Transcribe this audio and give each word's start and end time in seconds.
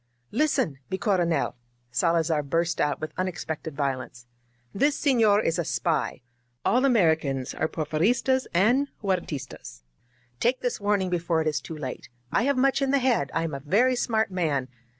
"Listen, 0.31 0.79
mi 0.89 0.97
Coronel, 0.97 1.55
Salazar 1.91 2.41
burst 2.41 2.81
out 2.81 2.99
with 2.99 3.13
unex 3.17 3.45
pected 3.45 3.73
violence. 3.73 4.25
"This 4.73 4.99
sefior 4.99 5.43
is 5.45 5.59
a 5.59 5.63
spy. 5.63 6.21
All 6.65 6.85
Americans 6.85 7.53
are 7.53 7.67
Porfiristas 7.67 8.47
and 8.51 8.87
Huertistas. 9.03 9.83
Take 10.39 10.61
this 10.61 10.81
warning 10.81 11.11
be 11.11 11.19
fore 11.19 11.41
it 11.43 11.47
is 11.47 11.61
too 11.61 11.77
late. 11.77 12.09
I 12.31 12.45
have 12.45 12.57
much 12.57 12.81
in 12.81 12.89
the 12.89 12.97
head. 12.97 13.29
I 13.35 13.43
am 13.43 13.53
a 13.53 13.59
very 13.59 13.95
smart 13.95 14.31
man. 14.31 14.69